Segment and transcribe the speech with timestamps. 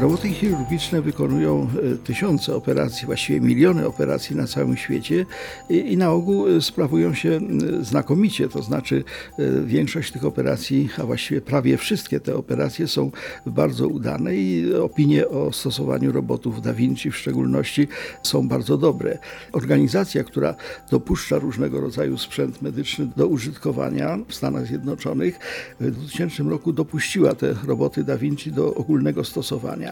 [0.00, 5.26] Roboty chirurgiczne wykonują e, tysiące operacji, właściwie miliony operacji na całym świecie
[5.70, 7.40] i, na ogół e, sprawują się
[7.80, 8.48] znakomicie.
[8.48, 9.04] To znaczy
[9.38, 13.10] e, większość tych operacji, a właściwie prawie wszystkie te operacje są
[13.46, 17.88] bardzo udane i opinie o stosowaniu robotów Da Vinci w szczególności
[18.22, 19.18] są bardzo dobre.
[19.52, 20.54] Organizacja, która
[20.90, 25.38] dopuszcza różnego rodzaju sprzęt medyczny do użytkowania w Stanach Zjednoczonych
[25.80, 29.89] w 2000 roku dopuściła te roboty Da Vinci do ogólnego stosowania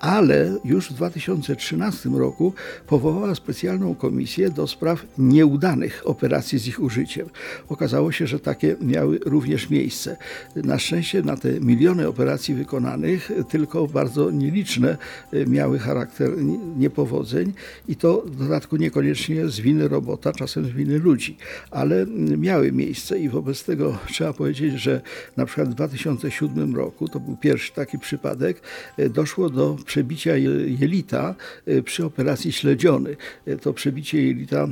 [0.00, 2.52] ale już w 2013 roku
[2.86, 7.28] powołała specjalną komisję do spraw nieudanych operacji z ich użyciem.
[7.68, 10.16] Okazało się, że takie miały również miejsce.
[10.56, 14.96] Na szczęście na te miliony operacji wykonanych tylko bardzo nieliczne
[15.32, 16.30] e, miały charakter
[16.76, 17.52] niepowodzeń
[17.88, 21.36] i to w dodatku niekoniecznie z winy robota, czasem z winy ludzi,
[21.70, 22.06] ale
[22.38, 25.00] miały miejsce i wobec tego trzeba powiedzieć, że
[25.36, 28.60] na przykład w 2007 roku, to był pierwszy taki przypadek,
[28.96, 31.34] e, doszło doszło do przebicia jelita
[31.66, 33.16] e, przy operacji śledziony.
[33.46, 34.68] E, to przebicie jelita e,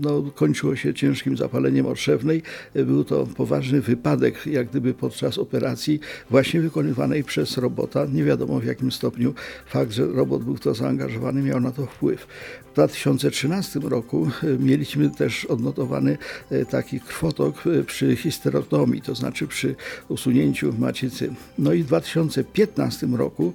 [0.00, 2.42] no, kończyło się ciężkim zapaleniem odszewnej.
[2.74, 8.06] Był to poważny wypadek, jak gdyby podczas operacji właśnie wykonywanej przez robota.
[8.12, 9.34] Nie wiadomo w jakim stopniu
[9.66, 12.26] fakt, że robot był w to zaangażowany, miał na to wpływ.
[12.70, 16.18] W 2013 roku mieliśmy też odnotowany
[16.70, 19.74] taki krwotok przy histerotomii, to znaczy przy
[20.08, 21.34] usunięciu macicy.
[21.58, 23.52] No i w 2015 roku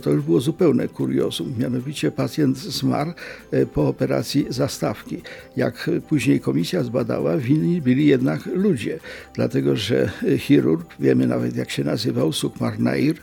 [0.00, 1.54] to już było zupełne kuriozum.
[1.58, 3.12] Mianowicie pacjent zmarł
[3.50, 5.22] e, po operacji zastawki.
[5.56, 8.98] Jak później komisja zbadała, winni byli jednak ludzie,
[9.34, 13.14] dlatego że chirurg, wiemy nawet jak się nazywał, Sukmar Nair,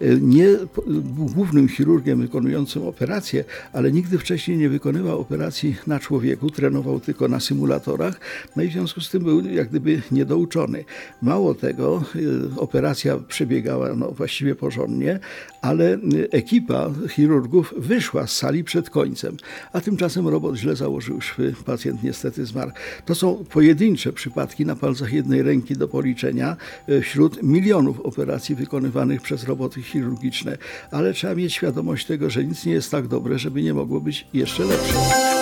[0.00, 0.48] e, nie
[0.86, 7.28] był głównym chirurgiem wykonującym operację, ale nigdy wcześniej nie wykonywał operacji na człowieku, trenował tylko
[7.28, 8.20] na symulatorach,
[8.56, 10.84] no i w związku z tym był jak gdyby niedouczony.
[11.22, 15.20] Mało tego, e, operacja przebiegała no, właściwie porządnie,
[15.62, 15.98] ale
[16.30, 19.36] ekipa chirurgów wyszła z sali przed końcem,
[19.72, 22.70] a tymczasem robot źle założył szwy, pacjent niestety zmarł.
[23.04, 26.56] To są pojedyncze przypadki na palcach jednej ręki do policzenia
[26.88, 30.58] e, wśród milionów operacji wykonywanych przez roboty chirurgiczne,
[30.90, 34.26] ale trzeba mieć świadomość tego, że nic nie jest tak dobre, żeby nie mogło być
[34.32, 35.33] jeszcze lepsze.